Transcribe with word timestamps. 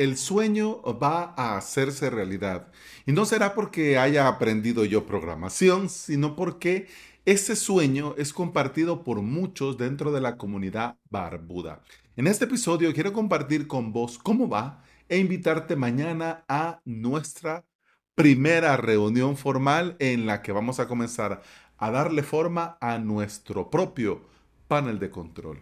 el 0.00 0.16
sueño 0.16 0.80
va 0.98 1.34
a 1.36 1.58
hacerse 1.58 2.08
realidad. 2.08 2.72
Y 3.04 3.12
no 3.12 3.26
será 3.26 3.54
porque 3.54 3.98
haya 3.98 4.28
aprendido 4.28 4.86
yo 4.86 5.04
programación, 5.04 5.90
sino 5.90 6.36
porque 6.36 6.88
ese 7.26 7.54
sueño 7.54 8.14
es 8.16 8.32
compartido 8.32 9.04
por 9.04 9.20
muchos 9.20 9.76
dentro 9.76 10.10
de 10.10 10.22
la 10.22 10.38
comunidad 10.38 10.96
barbuda. 11.10 11.82
En 12.16 12.26
este 12.28 12.46
episodio 12.46 12.94
quiero 12.94 13.12
compartir 13.12 13.66
con 13.66 13.92
vos 13.92 14.16
cómo 14.16 14.48
va 14.48 14.82
e 15.10 15.18
invitarte 15.18 15.76
mañana 15.76 16.44
a 16.48 16.80
nuestra 16.86 17.66
primera 18.14 18.78
reunión 18.78 19.36
formal 19.36 19.96
en 19.98 20.24
la 20.24 20.40
que 20.40 20.52
vamos 20.52 20.80
a 20.80 20.88
comenzar 20.88 21.42
a 21.76 21.90
darle 21.90 22.22
forma 22.22 22.78
a 22.80 22.98
nuestro 22.98 23.68
propio 23.68 24.22
panel 24.66 24.98
de 24.98 25.10
control. 25.10 25.60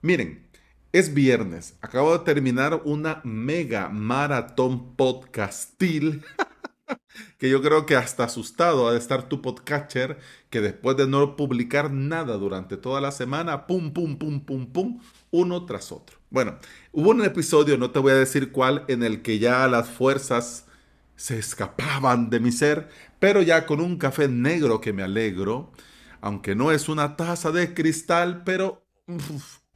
Miren, 0.00 0.47
es 0.92 1.14
viernes. 1.14 1.76
Acabo 1.80 2.16
de 2.16 2.24
terminar 2.24 2.82
una 2.84 3.20
mega 3.24 3.88
maratón 3.88 4.94
podcastil. 4.96 6.24
que 7.38 7.50
yo 7.50 7.62
creo 7.62 7.86
que 7.86 7.96
hasta 7.96 8.24
asustado 8.24 8.88
ha 8.88 8.92
de 8.92 8.98
estar 8.98 9.28
tu 9.28 9.42
podcatcher, 9.42 10.18
que 10.50 10.60
después 10.60 10.96
de 10.96 11.06
no 11.06 11.36
publicar 11.36 11.90
nada 11.90 12.36
durante 12.36 12.76
toda 12.76 13.00
la 13.00 13.12
semana, 13.12 13.66
pum, 13.66 13.92
pum, 13.92 14.18
pum, 14.18 14.40
pum, 14.40 14.66
pum, 14.66 15.00
uno 15.30 15.66
tras 15.66 15.92
otro. 15.92 16.18
Bueno, 16.30 16.58
hubo 16.92 17.10
un 17.10 17.24
episodio, 17.24 17.76
no 17.78 17.90
te 17.90 17.98
voy 17.98 18.12
a 18.12 18.16
decir 18.16 18.52
cuál, 18.52 18.84
en 18.88 19.02
el 19.02 19.22
que 19.22 19.38
ya 19.38 19.66
las 19.68 19.88
fuerzas 19.88 20.66
se 21.16 21.38
escapaban 21.38 22.30
de 22.30 22.40
mi 22.40 22.52
ser, 22.52 22.88
pero 23.18 23.42
ya 23.42 23.66
con 23.66 23.80
un 23.80 23.96
café 23.98 24.28
negro 24.28 24.80
que 24.80 24.92
me 24.92 25.02
alegro, 25.02 25.72
aunque 26.20 26.54
no 26.54 26.70
es 26.70 26.88
una 26.88 27.16
taza 27.16 27.50
de 27.50 27.74
cristal, 27.74 28.42
pero 28.44 28.86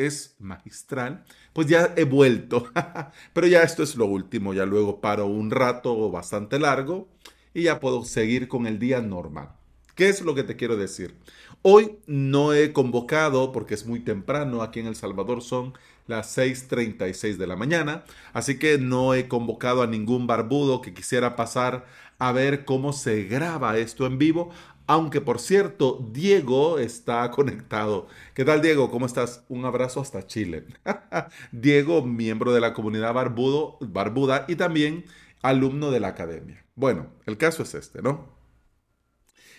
es 0.07 0.37
magistral, 0.39 1.25
pues 1.53 1.67
ya 1.67 1.93
he 1.97 2.05
vuelto. 2.05 2.69
Pero 3.33 3.47
ya 3.47 3.63
esto 3.63 3.83
es 3.83 3.97
lo 3.97 4.07
último, 4.07 4.55
ya 4.55 4.67
luego 4.67 5.01
paro 5.01 5.27
un 5.27 5.51
rato 5.51 6.11
bastante 6.11 6.59
largo 6.59 7.09
y 7.55 7.65
ya 7.65 7.81
puedo 7.81 8.05
seguir 8.05 8.49
con 8.49 8.67
el 8.67 8.79
día 8.79 9.01
normal. 9.01 9.51
¿Qué 9.95 10.09
es 10.09 10.23
lo 10.23 10.35
que 10.35 10.43
te 10.43 10.57
quiero 10.57 10.77
decir? 10.77 11.15
Hoy 11.61 11.99
no 12.07 12.55
he 12.55 12.73
convocado, 12.73 13.53
porque 13.53 13.75
es 13.75 13.87
muy 13.87 14.01
temprano, 14.01 14.63
aquí 14.63 14.81
en 14.81 14.87
El 14.87 14.97
Salvador 14.97 15.43
son 15.43 15.75
las 16.07 16.37
6.36 16.37 17.37
de 17.37 17.47
la 17.47 17.57
mañana, 17.57 18.05
así 18.33 18.59
que 18.59 18.79
no 18.79 19.15
he 19.15 19.29
convocado 19.29 19.83
a 19.83 19.87
ningún 19.87 20.27
barbudo 20.27 20.81
que 20.81 20.95
quisiera 20.95 21.37
pasar 21.37 21.87
a 22.19 22.33
ver 22.33 22.65
cómo 22.65 22.93
se 22.93 23.25
graba 23.25 23.79
esto 23.79 24.07
en 24.07 24.19
vivo, 24.19 24.51
aunque 24.93 25.23
por 25.23 25.41
cierto, 25.41 26.07
Diego 26.13 26.79
está 26.79 27.31
conectado. 27.31 28.09
¿Qué 28.35 28.45
tal, 28.45 28.61
Diego? 28.61 28.91
¿Cómo 28.91 29.07
estás? 29.07 29.43
Un 29.49 29.65
abrazo 29.65 30.03
hasta 30.03 30.27
Chile. 30.27 30.67
Diego, 31.51 32.05
miembro 32.05 32.53
de 32.53 32.61
la 32.61 32.75
comunidad 32.75 33.15
barbudo, 33.15 33.79
barbuda 33.81 34.45
y 34.49 34.57
también 34.57 35.07
alumno 35.41 35.91
de 35.91 36.01
la 36.01 36.09
academia. 36.09 36.67
Bueno, 36.75 37.07
el 37.25 37.39
caso 37.39 37.63
es 37.63 37.73
este, 37.73 38.03
¿no? 38.03 38.29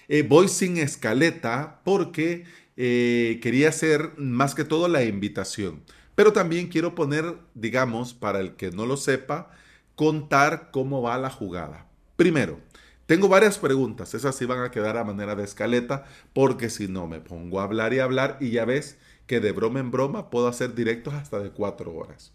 Eh, 0.08 0.22
voy 0.22 0.50
sin 0.50 0.78
escaleta 0.78 1.81
porque 1.84 2.45
eh, 2.78 3.39
quería 3.42 3.70
hacer 3.70 4.11
más 4.17 4.54
que 4.54 4.66
todo 4.66 4.88
la 4.88 5.04
invitación. 5.04 5.81
Pero 6.14 6.31
también 6.31 6.67
quiero 6.67 6.94
poner, 6.94 7.39
digamos, 7.56 8.14
para 8.14 8.39
el 8.39 8.56
que 8.56 8.70
no 8.70 8.86
lo 8.86 8.98
sepa, 8.98 9.50
contar 9.95 10.70
cómo 10.70 11.02
va 11.02 11.17
la 11.17 11.31
jugada. 11.31 11.88
Primero, 12.17 12.59
tengo 13.06 13.28
varias 13.28 13.58
preguntas, 13.58 14.14
esas 14.14 14.36
sí 14.36 14.46
van 14.46 14.64
a 14.64 14.72
quedar 14.72 14.98
a 14.98 15.04
manera 15.04 15.36
de 15.36 15.44
escaleta, 15.44 16.06
porque 16.34 16.70
si 16.70 16.88
no 16.88 17.08
me 17.08 17.20
pongo 17.20 17.60
a 17.60 17.64
hablar 17.64 17.94
y 17.94 18.00
hablar 18.00 18.38
y 18.40 18.52
ya 18.52 18.66
ves 18.66 18.98
que 19.28 19.40
de 19.40 19.52
broma 19.52 19.80
en 19.80 19.92
broma 19.92 20.30
puedo 20.30 20.48
hacer 20.48 20.76
directos 20.76 21.14
hasta 21.14 21.40
de 21.40 21.52
cuatro 21.52 21.94
horas. 21.94 22.34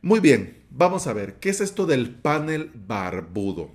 Muy 0.00 0.20
bien, 0.20 0.64
vamos 0.70 1.06
a 1.06 1.12
ver, 1.12 1.40
¿qué 1.40 1.48
es 1.50 1.60
esto 1.60 1.86
del 1.86 2.14
panel 2.14 2.70
barbudo? 2.74 3.72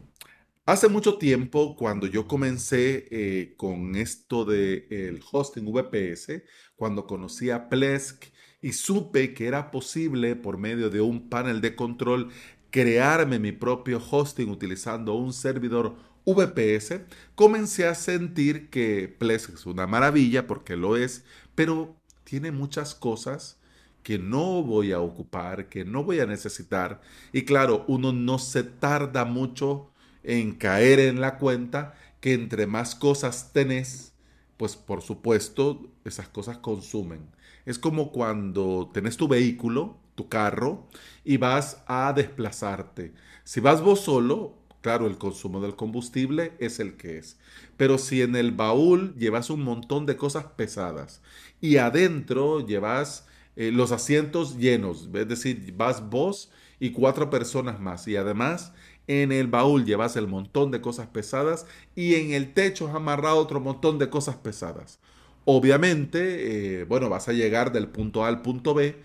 Hace 0.65 0.87
mucho 0.87 1.17
tiempo, 1.17 1.75
cuando 1.75 2.07
yo 2.07 2.25
comencé 2.25 3.07
eh, 3.11 3.55
con 3.57 3.97
esto 3.97 4.45
del 4.45 4.87
el 4.89 5.21
hosting 5.29 5.65
VPS, 5.65 6.43
cuando 6.77 7.05
conocí 7.05 7.49
a 7.49 7.67
Plesk 7.67 8.23
y 8.61 8.71
supe 8.71 9.33
que 9.33 9.47
era 9.47 9.71
posible 9.71 10.37
por 10.37 10.57
medio 10.57 10.89
de 10.89 11.01
un 11.01 11.27
panel 11.29 11.59
de 11.59 11.75
control 11.75 12.29
crearme 12.73 13.37
mi 13.37 13.51
propio 13.51 14.01
hosting 14.09 14.49
utilizando 14.49 15.13
un 15.13 15.31
servidor 15.31 15.95
VPS, 16.25 17.01
comencé 17.35 17.87
a 17.87 17.93
sentir 17.93 18.71
que 18.71 19.07
Plesk 19.07 19.53
es 19.53 19.67
una 19.67 19.85
maravilla 19.85 20.47
porque 20.47 20.75
lo 20.75 20.97
es, 20.97 21.23
pero 21.53 21.95
tiene 22.23 22.51
muchas 22.51 22.95
cosas 22.95 23.59
que 24.01 24.17
no 24.17 24.63
voy 24.63 24.91
a 24.91 25.01
ocupar, 25.01 25.69
que 25.69 25.85
no 25.85 26.03
voy 26.03 26.19
a 26.19 26.25
necesitar. 26.25 26.99
Y 27.31 27.43
claro, 27.43 27.85
uno 27.87 28.11
no 28.11 28.39
se 28.39 28.63
tarda 28.63 29.23
mucho 29.23 29.91
en 30.23 30.53
caer 30.55 30.99
en 30.99 31.21
la 31.21 31.37
cuenta 31.37 31.93
que 32.21 32.33
entre 32.33 32.65
más 32.65 32.95
cosas 32.95 33.53
tenés, 33.53 34.15
pues 34.57 34.75
por 34.75 35.03
supuesto 35.03 35.91
esas 36.05 36.27
cosas 36.27 36.57
consumen. 36.57 37.29
Es 37.67 37.77
como 37.77 38.11
cuando 38.11 38.89
tenés 38.91 39.15
tu 39.15 39.27
vehículo 39.27 40.01
tu 40.15 40.29
carro 40.29 40.87
y 41.23 41.37
vas 41.37 41.83
a 41.87 42.13
desplazarte. 42.13 43.13
Si 43.43 43.59
vas 43.59 43.81
vos 43.81 44.01
solo, 44.01 44.57
claro, 44.81 45.07
el 45.07 45.17
consumo 45.17 45.61
del 45.61 45.75
combustible 45.75 46.53
es 46.59 46.79
el 46.79 46.95
que 46.97 47.17
es. 47.17 47.37
Pero 47.77 47.97
si 47.97 48.21
en 48.21 48.35
el 48.35 48.51
baúl 48.51 49.15
llevas 49.15 49.49
un 49.49 49.63
montón 49.63 50.05
de 50.05 50.17
cosas 50.17 50.45
pesadas 50.55 51.21
y 51.61 51.77
adentro 51.77 52.65
llevas 52.65 53.27
eh, 53.55 53.71
los 53.71 53.91
asientos 53.91 54.57
llenos, 54.57 55.09
es 55.13 55.27
decir, 55.27 55.73
vas 55.77 56.09
vos 56.09 56.51
y 56.79 56.91
cuatro 56.91 57.29
personas 57.29 57.79
más 57.79 58.07
y 58.07 58.15
además 58.15 58.73
en 59.07 59.31
el 59.31 59.47
baúl 59.47 59.85
llevas 59.85 60.15
el 60.15 60.27
montón 60.27 60.71
de 60.71 60.81
cosas 60.81 61.07
pesadas 61.07 61.65
y 61.95 62.15
en 62.15 62.31
el 62.31 62.53
techo 62.53 62.87
has 62.87 62.95
amarrado 62.95 63.37
otro 63.37 63.59
montón 63.59 63.99
de 63.99 64.09
cosas 64.09 64.35
pesadas. 64.37 64.99
Obviamente, 65.45 66.81
eh, 66.81 66.83
bueno, 66.85 67.09
vas 67.09 67.27
a 67.27 67.33
llegar 67.33 67.71
del 67.73 67.87
punto 67.89 68.23
A 68.23 68.29
al 68.29 68.41
punto 68.41 68.73
B, 68.73 68.95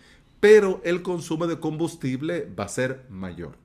pero 0.40 0.80
el 0.84 1.02
consumo 1.02 1.46
de 1.46 1.58
combustible 1.58 2.52
va 2.58 2.64
a 2.64 2.68
ser 2.68 3.06
mayor. 3.08 3.58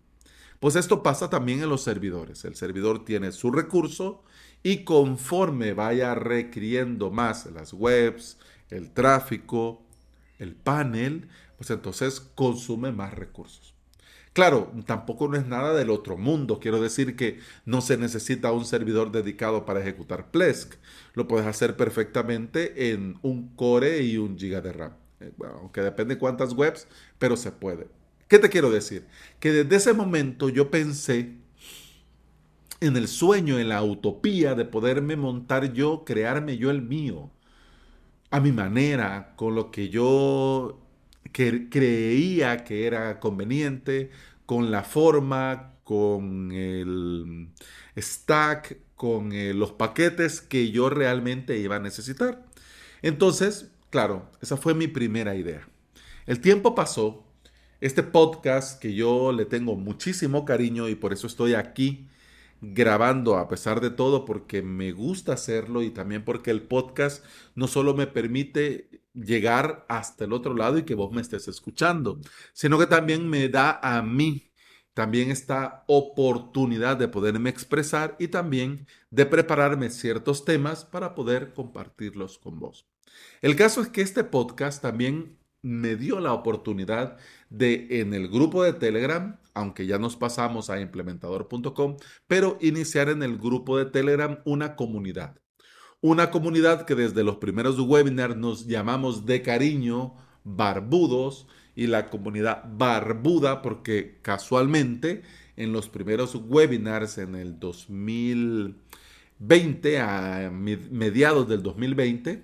Pues 0.60 0.76
esto 0.76 1.04
pasa 1.04 1.30
también 1.30 1.62
en 1.62 1.70
los 1.70 1.84
servidores. 1.84 2.46
El 2.46 2.56
servidor 2.56 3.04
tiene 3.04 3.32
su 3.32 3.52
recurso 3.52 4.24
y 4.64 4.86
conforme 4.86 5.74
vaya 5.74 6.16
requiriendo 6.16 7.12
más 7.12 7.48
las 7.48 7.74
webs, 7.74 8.38
el 8.70 8.92
tráfico, 8.92 9.84
el 10.40 10.56
panel, 10.56 11.28
pues 11.58 11.70
entonces 11.70 12.22
consume 12.22 12.92
más 12.92 13.14
recursos. 13.14 13.76
Claro, 14.32 14.72
tampoco 14.88 15.28
no 15.28 15.38
es 15.38 15.46
nada 15.46 15.74
del 15.76 15.92
otro 15.92 16.18
mundo. 16.18 16.60
Quiero 16.60 16.82
decir 16.82 17.16
que 17.16 17.40
no 17.66 17.82
se 17.82 17.98
necesita 17.98 18.52
un 18.52 18.66
servidor 18.66 19.12
dedicado 19.12 19.66
para 19.66 19.82
ejecutar 19.82 20.32
Plesk. 20.32 20.76
Lo 21.14 21.28
puedes 21.28 21.46
hacer 21.46 21.78
perfectamente 21.78 22.92
en 22.92 23.20
un 23.22 23.56
core 23.56 24.02
y 24.02 24.18
un 24.18 24.38
giga 24.38 24.62
de 24.62 24.74
RAM. 24.74 25.03
Eh, 25.24 25.32
bueno, 25.38 25.56
aunque 25.62 25.82
depende 25.82 26.18
cuántas 26.18 26.54
webs, 26.54 26.88
pero 27.20 27.38
se 27.38 27.52
puede. 27.52 27.88
¿Qué 28.28 28.40
te 28.40 28.50
quiero 28.50 28.72
decir? 28.72 29.06
Que 29.40 29.52
desde 29.52 29.76
ese 29.76 29.94
momento 29.94 30.50
yo 30.50 30.70
pensé 30.72 31.38
en 32.82 32.98
el 32.98 33.08
sueño, 33.08 33.60
en 33.60 33.70
la 33.70 33.84
utopía 33.84 34.56
de 34.56 34.66
poderme 34.66 35.16
montar 35.16 35.74
yo, 35.74 36.04
crearme 36.06 36.58
yo 36.58 36.70
el 36.72 36.82
mío, 36.82 37.32
a 38.32 38.40
mi 38.40 38.52
manera, 38.52 39.34
con 39.36 39.56
lo 39.56 39.72
que 39.72 39.90
yo 39.90 40.80
creía 41.32 42.64
que 42.64 42.88
era 42.88 43.20
conveniente, 43.20 44.12
con 44.46 44.72
la 44.72 44.84
forma, 44.84 45.76
con 45.84 46.52
el 46.52 47.50
stack, 47.98 48.78
con 48.96 49.32
eh, 49.34 49.54
los 49.54 49.72
paquetes 49.74 50.42
que 50.42 50.72
yo 50.72 50.90
realmente 50.90 51.58
iba 51.60 51.78
a 51.78 51.80
necesitar. 51.80 52.46
Entonces, 53.02 53.73
Claro, 53.94 54.32
esa 54.42 54.58
fue 54.58 54.74
mi 54.74 54.88
primera 54.88 55.36
idea. 55.36 55.70
El 56.26 56.42
tiempo 56.42 56.74
pasó, 56.74 57.28
este 57.80 58.02
podcast 58.02 58.82
que 58.82 58.96
yo 58.96 59.32
le 59.32 59.46
tengo 59.46 59.76
muchísimo 59.76 60.46
cariño 60.46 60.90
y 60.90 60.96
por 60.96 61.14
eso 61.14 61.28
estoy 61.28 61.54
aquí 61.54 62.10
grabando 62.60 63.38
a 63.38 63.48
pesar 63.48 63.82
de 63.82 63.92
todo 63.92 64.26
porque 64.26 64.64
me 64.64 64.94
gusta 64.94 65.34
hacerlo 65.34 65.84
y 65.84 65.92
también 65.92 66.26
porque 66.26 66.50
el 66.50 66.64
podcast 66.64 67.24
no 67.54 67.68
solo 67.68 67.94
me 67.94 68.08
permite 68.08 68.90
llegar 69.14 69.86
hasta 69.88 70.26
el 70.26 70.34
otro 70.34 70.56
lado 70.56 70.80
y 70.80 70.86
que 70.86 70.96
vos 70.96 71.12
me 71.12 71.22
estés 71.22 71.48
escuchando, 71.48 72.20
sino 72.52 72.80
que 72.80 72.88
también 72.88 73.30
me 73.30 73.48
da 73.48 73.80
a 73.84 74.02
mí 74.02 74.52
también 74.96 75.30
esta 75.30 75.84
oportunidad 75.88 76.98
de 76.98 77.10
poderme 77.10 77.52
expresar 77.52 78.16
y 78.18 78.30
también 78.30 78.88
de 79.12 79.28
prepararme 79.28 79.92
ciertos 79.92 80.46
temas 80.46 80.84
para 80.84 81.14
poder 81.14 81.54
compartirlos 81.54 82.40
con 82.40 82.60
vos. 82.60 82.93
El 83.42 83.56
caso 83.56 83.82
es 83.82 83.90
que 83.90 84.02
este 84.02 84.24
podcast 84.24 84.82
también 84.82 85.38
me 85.62 85.96
dio 85.96 86.20
la 86.20 86.34
oportunidad 86.34 87.18
de 87.50 88.02
en 88.02 88.14
el 88.14 88.28
grupo 88.28 88.64
de 88.64 88.74
Telegram, 88.74 89.40
aunque 89.54 89.88
ya 89.88 89.98
nos 89.98 90.16
pasamos 90.16 90.70
a 90.70 90.80
implementador.com, 90.80 91.98
pero 92.28 92.58
iniciar 92.62 93.10
en 93.10 93.24
el 93.24 93.38
grupo 93.38 93.78
de 93.78 93.86
Telegram 93.86 94.40
una 94.46 94.76
comunidad. 94.76 95.40
Una 96.02 96.32
comunidad 96.32 96.86
que 96.86 96.96
desde 96.96 97.24
los 97.24 97.38
primeros 97.38 97.80
webinars 97.80 98.36
nos 98.36 98.68
llamamos 98.68 99.26
de 99.26 99.42
cariño 99.42 100.16
barbudos 100.44 101.48
y 101.76 101.88
la 101.88 102.10
comunidad 102.10 102.64
barbuda, 102.78 103.62
porque 103.62 104.20
casualmente 104.22 105.24
en 105.56 105.72
los 105.72 105.88
primeros 105.90 106.36
webinars 106.36 107.18
en 107.18 107.36
el 107.36 107.60
2020, 107.60 110.00
a 110.00 110.52
mediados 110.52 111.48
del 111.48 111.64
2020, 111.64 112.44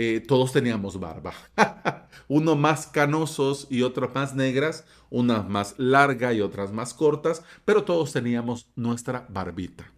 eh, 0.00 0.20
todos 0.20 0.52
teníamos 0.52 1.00
barba. 1.00 1.34
Unos 2.28 2.56
más 2.56 2.86
canosos 2.86 3.66
y 3.68 3.82
otros 3.82 4.14
más 4.14 4.32
negras, 4.32 4.84
unas 5.10 5.48
más 5.48 5.74
largas 5.76 6.36
y 6.36 6.40
otras 6.40 6.72
más 6.72 6.94
cortas, 6.94 7.42
pero 7.64 7.82
todos 7.82 8.12
teníamos 8.12 8.68
nuestra 8.76 9.26
barbita. 9.28 9.90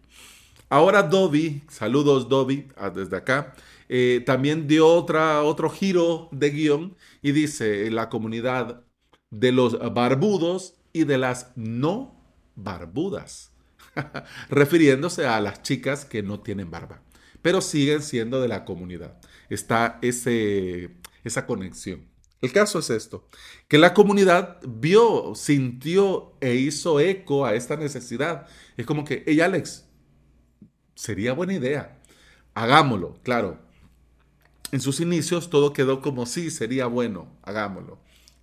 Ahora 0.69 1.03
Dobby, 1.03 1.61
saludos 1.69 2.27
Dobby 2.27 2.67
ah, 2.77 2.89
desde 2.89 3.15
acá, 3.15 3.53
eh, 3.89 4.23
también 4.25 4.67
dio 4.67 4.87
otra, 4.87 5.43
otro 5.43 5.69
giro 5.69 6.29
de 6.31 6.49
guion 6.49 6.95
y 7.21 7.31
dice 7.31 7.91
la 7.91 8.09
comunidad 8.09 8.81
de 9.29 9.51
los 9.51 9.77
barbudos 9.93 10.73
y 10.93 11.03
de 11.03 11.19
las 11.19 11.51
no 11.55 12.15
barbudas, 12.55 13.51
refiriéndose 14.49 15.27
a 15.27 15.39
las 15.41 15.61
chicas 15.61 16.05
que 16.05 16.23
no 16.23 16.39
tienen 16.39 16.71
barba, 16.71 17.03
pero 17.41 17.61
siguen 17.61 18.01
siendo 18.01 18.41
de 18.41 18.47
la 18.47 18.65
comunidad. 18.65 19.19
Está 19.49 19.99
ese, 20.01 20.91
esa 21.23 21.45
conexión. 21.45 22.11
El 22.41 22.51
caso 22.51 22.79
es 22.79 22.89
esto, 22.89 23.27
que 23.67 23.77
la 23.77 23.93
comunidad 23.93 24.57
vio, 24.67 25.35
sintió 25.35 26.33
e 26.41 26.55
hizo 26.55 26.99
eco 26.99 27.45
a 27.45 27.53
esta 27.53 27.77
necesidad. 27.77 28.47
Es 28.77 28.85
como 28.87 29.05
que, 29.05 29.23
hey 29.27 29.41
Alex, 29.41 29.85
sería 30.95 31.33
buena 31.33 31.53
idea, 31.53 31.99
hagámoslo, 32.55 33.19
claro. 33.23 33.59
En 34.71 34.81
sus 34.81 34.99
inicios 35.01 35.49
todo 35.49 35.73
quedó 35.73 36.01
como 36.01 36.25
sí, 36.25 36.49
sería 36.49 36.87
bueno, 36.87 37.27
hagámoslo. 37.43 37.99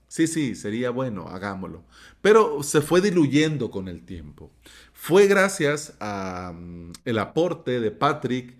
Sí, 0.08 0.26
sí, 0.26 0.54
sería 0.54 0.90
bueno, 0.90 1.28
hagámoslo. 1.28 1.84
Pero 2.22 2.62
se 2.62 2.80
fue 2.80 3.00
diluyendo 3.00 3.70
con 3.70 3.88
el 3.88 4.04
tiempo. 4.04 4.50
Fue 4.92 5.26
gracias 5.26 5.94
al 6.00 6.54
mm, 6.54 7.18
aporte 7.18 7.80
de 7.80 7.90
Patrick 7.90 8.56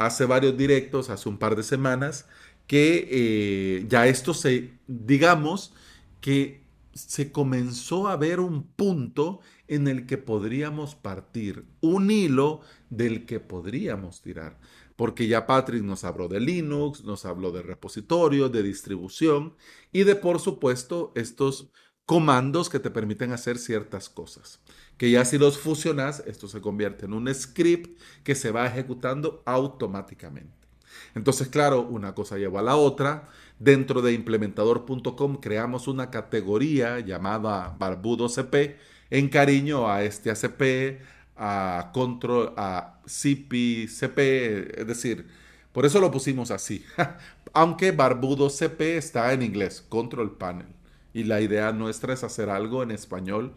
hace 0.00 0.24
varios 0.24 0.56
directos, 0.56 1.10
hace 1.10 1.28
un 1.28 1.38
par 1.38 1.54
de 1.54 1.62
semanas, 1.62 2.26
que 2.66 3.06
eh, 3.10 3.86
ya 3.86 4.06
esto 4.06 4.32
se, 4.32 4.72
digamos, 4.86 5.74
que 6.22 6.62
se 6.94 7.30
comenzó 7.30 8.08
a 8.08 8.16
ver 8.16 8.40
un 8.40 8.62
punto 8.62 9.40
en 9.68 9.88
el 9.88 10.06
que 10.06 10.16
podríamos 10.16 10.94
partir, 10.94 11.66
un 11.82 12.10
hilo 12.10 12.62
del 12.88 13.26
que 13.26 13.40
podríamos 13.40 14.22
tirar. 14.22 14.58
Porque 14.96 15.28
ya 15.28 15.46
Patrick 15.46 15.82
nos 15.82 16.04
habló 16.04 16.28
de 16.28 16.40
Linux, 16.40 17.04
nos 17.04 17.26
habló 17.26 17.52
de 17.52 17.62
repositorios, 17.62 18.50
de 18.50 18.62
distribución 18.62 19.54
y 19.92 20.04
de, 20.04 20.16
por 20.16 20.40
supuesto, 20.40 21.12
estos 21.14 21.68
comandos 22.10 22.68
que 22.68 22.80
te 22.80 22.90
permiten 22.90 23.30
hacer 23.30 23.56
ciertas 23.56 24.08
cosas. 24.08 24.58
Que 24.96 25.12
ya 25.12 25.24
si 25.24 25.38
los 25.38 25.58
fusionas, 25.58 26.24
esto 26.26 26.48
se 26.48 26.60
convierte 26.60 27.04
en 27.06 27.12
un 27.12 27.32
script 27.32 28.00
que 28.24 28.34
se 28.34 28.50
va 28.50 28.66
ejecutando 28.66 29.44
automáticamente. 29.46 30.66
Entonces, 31.14 31.46
claro, 31.46 31.82
una 31.82 32.12
cosa 32.12 32.36
lleva 32.36 32.58
a 32.58 32.64
la 32.64 32.74
otra. 32.74 33.28
Dentro 33.60 34.02
de 34.02 34.12
implementador.com 34.12 35.36
creamos 35.36 35.86
una 35.86 36.10
categoría 36.10 36.98
llamada 36.98 37.76
Barbudo 37.78 38.28
CP 38.28 38.76
en 39.10 39.28
cariño 39.28 39.88
a 39.88 40.02
este 40.02 40.32
ACP, 40.32 41.00
a 41.36 41.92
control, 41.94 42.54
a 42.56 42.98
CP, 43.06 43.84
es 43.84 44.84
decir, 44.84 45.28
por 45.70 45.86
eso 45.86 46.00
lo 46.00 46.10
pusimos 46.10 46.50
así. 46.50 46.84
Aunque 47.52 47.92
Barbudo 47.92 48.50
CP 48.50 48.96
está 48.96 49.32
en 49.32 49.42
inglés, 49.42 49.80
Control 49.88 50.36
Panel. 50.36 50.79
Y 51.12 51.24
la 51.24 51.40
idea 51.40 51.72
nuestra 51.72 52.14
es 52.14 52.24
hacer 52.24 52.50
algo 52.50 52.82
en 52.82 52.90
español 52.90 53.54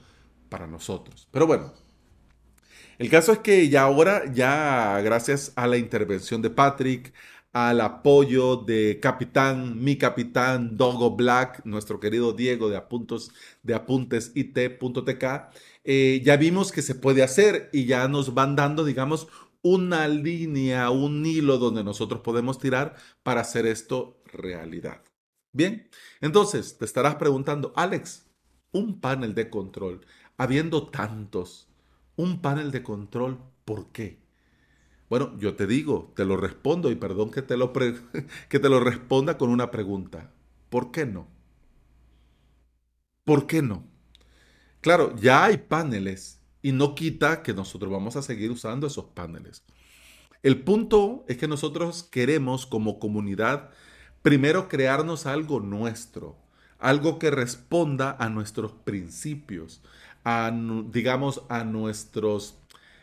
para 0.50 0.67
nosotros. 0.67 1.27
Pero 1.31 1.47
bueno, 1.47 1.73
el 3.00 3.09
caso 3.09 3.31
es 3.33 3.39
que 3.39 3.69
ya 3.69 3.83
ahora, 3.83 4.23
ya 4.31 5.00
gracias 5.01 5.51
a 5.55 5.67
la 5.67 5.77
intervención 5.77 6.41
de 6.41 6.50
Patrick, 6.50 7.13
al 7.53 7.81
apoyo 7.81 8.57
de 8.57 9.00
capitán, 9.01 9.83
mi 9.83 9.95
capitán, 9.97 10.75
Dogo 10.75 11.15
Black, 11.15 11.61
nuestro 11.65 12.00
querido 12.00 12.33
Diego 12.33 12.69
de, 12.69 12.77
apuntos, 12.77 13.31
de 13.61 13.75
apuntesIT.tk, 13.75 15.23
eh, 15.83 16.21
ya 16.23 16.38
vimos 16.38 16.71
que 16.71 16.81
se 16.81 16.95
puede 16.95 17.23
hacer 17.23 17.69
y 17.71 17.85
ya 17.85 18.07
nos 18.07 18.33
van 18.33 18.56
dando, 18.56 18.83
digamos, 18.83 19.27
una 19.61 20.07
línea, 20.07 20.89
un 20.89 21.25
hilo 21.25 21.57
donde 21.57 21.83
nosotros 21.83 22.21
podemos 22.21 22.59
tirar 22.59 22.95
para 23.23 23.41
hacer 23.41 23.65
esto 23.65 24.21
realidad. 24.25 25.01
Bien, 25.53 25.88
entonces 26.21 26.77
te 26.77 26.85
estarás 26.85 27.15
preguntando, 27.15 27.73
Alex, 27.75 28.25
un 28.71 29.00
panel 29.00 29.35
de 29.35 29.50
control, 29.50 30.01
habiendo 30.38 30.88
tantos, 30.88 31.67
un 32.15 32.41
panel 32.41 32.71
de 32.71 32.83
control, 32.83 33.39
¿por 33.65 33.91
qué? 33.91 34.19
Bueno, 35.09 35.38
yo 35.39 35.55
te 35.55 35.67
digo, 35.67 36.13
te 36.15 36.25
lo 36.25 36.38
respondo 36.38 36.91
y 36.91 36.95
perdón 36.95 37.31
que 37.31 37.41
te 37.44 37.57
lo, 37.57 37.73
que 38.50 38.59
te 38.59 38.69
lo 38.69 38.79
responda 38.79 39.38
con 39.38 39.50
una 39.50 39.71
pregunta. 39.71 40.31
¿Por 40.69 40.91
qué 40.91 41.05
no? 41.05 41.27
¿Por 43.23 43.47
qué 43.47 43.61
no? 43.61 43.88
Claro, 44.81 45.15
ya 45.17 45.45
hay 45.45 45.57
paneles 45.57 46.41
y 46.61 46.71
no 46.71 46.95
quita 46.95 47.44
que 47.44 47.53
nosotros 47.53 47.91
vamos 47.91 48.15
a 48.15 48.21
seguir 48.21 48.51
usando 48.51 48.88
esos 48.88 49.06
paneles. 49.07 49.63
El 50.44 50.63
punto 50.63 51.25
es 51.27 51.38
que 51.38 51.47
nosotros 51.47 52.03
queremos 52.03 52.65
como 52.65 52.99
comunidad 52.99 53.71
primero 54.23 54.69
crearnos 54.69 55.27
algo 55.27 55.59
nuestro, 55.59 56.35
algo 56.79 57.19
que 57.19 57.29
responda 57.29 58.15
a 58.19 58.29
nuestros 58.29 58.71
principios, 58.71 59.83
a, 60.23 60.51
digamos, 60.91 61.43
a 61.49 61.63
nuestros, 61.63 62.57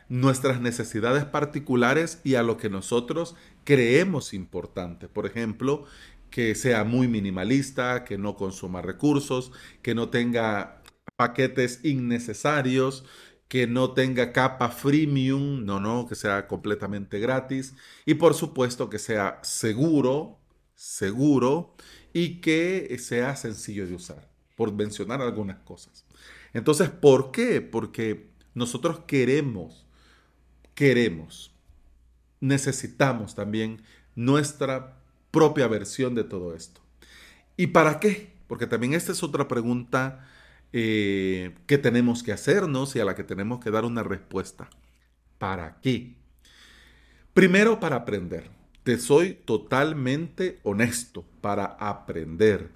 nuestras 0.08 0.60
necesidades 0.60 1.24
particulares 1.24 2.20
y 2.24 2.34
a 2.34 2.42
lo 2.42 2.56
que 2.56 2.70
nosotros 2.70 3.36
creemos 3.64 4.34
importante. 4.34 5.08
Por 5.08 5.26
ejemplo, 5.26 5.84
que 6.30 6.54
sea 6.54 6.84
muy 6.84 7.06
minimalista, 7.08 8.04
que 8.04 8.18
no 8.18 8.36
consuma 8.36 8.82
recursos, 8.82 9.52
que 9.82 9.94
no 9.94 10.08
tenga 10.08 10.82
paquetes 11.16 11.84
innecesarios, 11.84 13.04
que 13.48 13.66
no 13.66 13.92
tenga 13.92 14.32
capa 14.32 14.70
freemium, 14.70 15.64
no, 15.64 15.80
no, 15.80 16.06
que 16.06 16.14
sea 16.14 16.46
completamente 16.46 17.18
gratis 17.18 17.74
y 18.06 18.14
por 18.14 18.34
supuesto 18.34 18.88
que 18.88 18.98
sea 18.98 19.40
seguro, 19.42 20.39
seguro 20.80 21.74
y 22.14 22.40
que 22.40 22.96
sea 22.98 23.36
sencillo 23.36 23.86
de 23.86 23.94
usar, 23.94 24.30
por 24.56 24.72
mencionar 24.72 25.20
algunas 25.20 25.58
cosas. 25.58 26.06
Entonces, 26.54 26.88
¿por 26.88 27.32
qué? 27.32 27.60
Porque 27.60 28.30
nosotros 28.54 29.00
queremos, 29.06 29.84
queremos, 30.74 31.54
necesitamos 32.40 33.34
también 33.34 33.82
nuestra 34.16 34.96
propia 35.30 35.68
versión 35.68 36.14
de 36.14 36.24
todo 36.24 36.54
esto. 36.54 36.80
¿Y 37.58 37.66
para 37.68 38.00
qué? 38.00 38.32
Porque 38.46 38.66
también 38.66 38.94
esta 38.94 39.12
es 39.12 39.22
otra 39.22 39.48
pregunta 39.48 40.26
eh, 40.72 41.56
que 41.66 41.76
tenemos 41.76 42.22
que 42.22 42.32
hacernos 42.32 42.96
y 42.96 43.00
a 43.00 43.04
la 43.04 43.14
que 43.14 43.24
tenemos 43.24 43.60
que 43.60 43.70
dar 43.70 43.84
una 43.84 44.02
respuesta. 44.02 44.70
¿Para 45.36 45.78
qué? 45.82 46.14
Primero, 47.34 47.80
para 47.80 47.96
aprender. 47.96 48.59
Te 48.82 48.98
soy 48.98 49.34
totalmente 49.34 50.58
honesto, 50.62 51.24
para 51.40 51.64
aprender. 51.64 52.70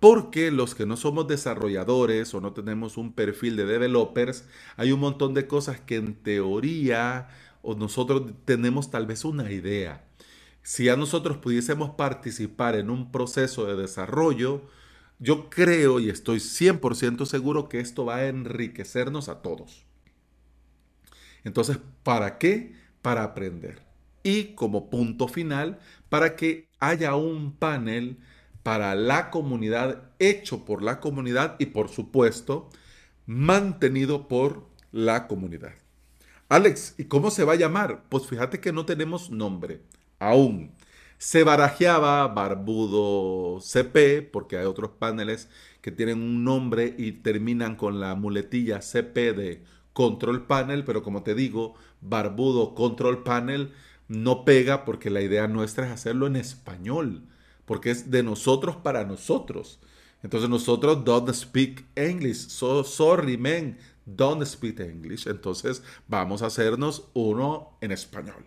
Porque 0.00 0.52
los 0.52 0.74
que 0.74 0.86
no 0.86 0.96
somos 0.96 1.26
desarrolladores 1.26 2.32
o 2.32 2.40
no 2.40 2.52
tenemos 2.52 2.96
un 2.96 3.12
perfil 3.12 3.56
de 3.56 3.66
developers, 3.66 4.44
hay 4.76 4.92
un 4.92 5.00
montón 5.00 5.34
de 5.34 5.48
cosas 5.48 5.80
que 5.80 5.96
en 5.96 6.14
teoría 6.14 7.28
o 7.62 7.74
nosotros 7.74 8.32
tenemos 8.44 8.90
tal 8.90 9.06
vez 9.06 9.24
una 9.24 9.50
idea. 9.50 10.04
Si 10.62 10.88
a 10.88 10.96
nosotros 10.96 11.38
pudiésemos 11.38 11.90
participar 11.90 12.76
en 12.76 12.90
un 12.90 13.10
proceso 13.10 13.66
de 13.66 13.74
desarrollo, 13.74 14.62
yo 15.18 15.50
creo 15.50 15.98
y 15.98 16.10
estoy 16.10 16.38
100% 16.38 17.26
seguro 17.26 17.68
que 17.68 17.80
esto 17.80 18.04
va 18.04 18.16
a 18.16 18.28
enriquecernos 18.28 19.28
a 19.28 19.42
todos. 19.42 19.84
Entonces, 21.42 21.78
¿para 22.04 22.38
qué? 22.38 22.74
Para 23.02 23.24
aprender. 23.24 23.87
Y 24.28 24.52
como 24.56 24.90
punto 24.90 25.26
final, 25.26 25.78
para 26.10 26.36
que 26.36 26.68
haya 26.80 27.14
un 27.14 27.56
panel 27.56 28.18
para 28.62 28.94
la 28.94 29.30
comunidad, 29.30 30.10
hecho 30.18 30.66
por 30.66 30.82
la 30.82 31.00
comunidad 31.00 31.56
y 31.58 31.64
por 31.64 31.88
supuesto, 31.88 32.68
mantenido 33.24 34.28
por 34.28 34.66
la 34.92 35.28
comunidad. 35.28 35.72
Alex, 36.50 36.94
¿y 36.98 37.04
cómo 37.04 37.30
se 37.30 37.44
va 37.44 37.54
a 37.54 37.56
llamar? 37.56 38.04
Pues 38.10 38.26
fíjate 38.26 38.60
que 38.60 38.70
no 38.70 38.84
tenemos 38.84 39.30
nombre 39.30 39.80
aún. 40.18 40.74
Se 41.16 41.42
barajeaba 41.42 42.28
Barbudo 42.28 43.62
CP, 43.62 44.20
porque 44.30 44.58
hay 44.58 44.66
otros 44.66 44.90
paneles 44.98 45.48
que 45.80 45.90
tienen 45.90 46.20
un 46.20 46.44
nombre 46.44 46.94
y 46.98 47.12
terminan 47.12 47.76
con 47.76 47.98
la 47.98 48.14
muletilla 48.14 48.82
CP 48.82 49.32
de 49.32 49.64
Control 49.94 50.46
Panel, 50.46 50.84
pero 50.84 51.02
como 51.02 51.22
te 51.22 51.34
digo, 51.34 51.76
Barbudo 52.02 52.74
Control 52.74 53.22
Panel 53.22 53.72
no 54.08 54.44
pega 54.44 54.84
porque 54.84 55.10
la 55.10 55.20
idea 55.20 55.46
nuestra 55.46 55.86
es 55.86 55.92
hacerlo 55.92 56.26
en 56.26 56.36
español, 56.36 57.22
porque 57.64 57.90
es 57.90 58.10
de 58.10 58.22
nosotros 58.22 58.76
para 58.76 59.04
nosotros. 59.04 59.80
Entonces 60.22 60.50
nosotros 60.50 61.04
don't 61.04 61.30
speak 61.32 61.84
English. 61.94 62.48
So 62.48 62.82
sorry, 62.82 63.36
man, 63.36 63.78
don't 64.04 64.44
speak 64.44 64.80
English. 64.80 65.26
Entonces 65.26 65.82
vamos 66.08 66.42
a 66.42 66.46
hacernos 66.46 67.08
uno 67.14 67.78
en 67.80 67.92
español. 67.92 68.44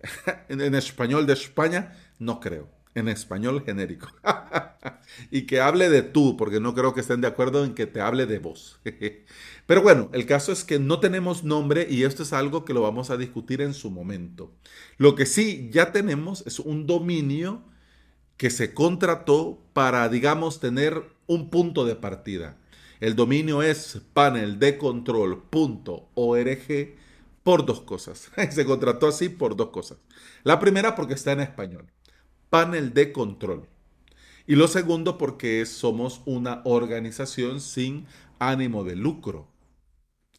en 0.48 0.74
español 0.74 1.26
de 1.26 1.32
España, 1.32 1.96
no 2.18 2.38
creo. 2.38 2.68
En 2.94 3.08
español 3.08 3.64
genérico. 3.64 4.08
y 5.30 5.42
que 5.42 5.60
hable 5.60 5.90
de 5.90 6.02
tú, 6.02 6.36
porque 6.36 6.60
no 6.60 6.74
creo 6.74 6.94
que 6.94 7.00
estén 7.00 7.20
de 7.20 7.26
acuerdo 7.26 7.64
en 7.64 7.74
que 7.74 7.86
te 7.86 8.00
hable 8.00 8.26
de 8.26 8.38
vos. 8.38 8.80
Pero 9.66 9.82
bueno, 9.82 10.10
el 10.12 10.26
caso 10.26 10.52
es 10.52 10.64
que 10.64 10.78
no 10.78 11.00
tenemos 11.00 11.42
nombre 11.42 11.86
y 11.88 12.04
esto 12.04 12.22
es 12.22 12.32
algo 12.32 12.64
que 12.64 12.74
lo 12.74 12.82
vamos 12.82 13.10
a 13.10 13.16
discutir 13.16 13.60
en 13.62 13.74
su 13.74 13.90
momento. 13.90 14.52
Lo 14.98 15.14
que 15.14 15.26
sí 15.26 15.70
ya 15.72 15.92
tenemos 15.92 16.44
es 16.46 16.60
un 16.60 16.86
dominio 16.86 17.62
que 18.36 18.50
se 18.50 18.74
contrató 18.74 19.62
para, 19.72 20.08
digamos, 20.08 20.60
tener 20.60 21.02
un 21.26 21.50
punto 21.50 21.84
de 21.84 21.96
partida. 21.96 22.56
El 23.00 23.16
dominio 23.16 23.62
es 23.62 24.00
paneldecontrol.org 24.12 26.94
por 27.42 27.66
dos 27.66 27.80
cosas. 27.82 28.30
se 28.50 28.64
contrató 28.64 29.08
así 29.08 29.28
por 29.28 29.56
dos 29.56 29.70
cosas. 29.70 29.98
La 30.42 30.60
primera 30.60 30.94
porque 30.94 31.14
está 31.14 31.32
en 31.32 31.40
español. 31.40 31.86
Panel 32.54 32.94
de 32.94 33.10
control. 33.10 33.66
Y 34.46 34.54
lo 34.54 34.68
segundo 34.68 35.18
porque 35.18 35.66
somos 35.66 36.22
una 36.24 36.62
organización 36.64 37.60
sin 37.60 38.06
ánimo 38.38 38.84
de 38.84 38.94
lucro. 38.94 39.48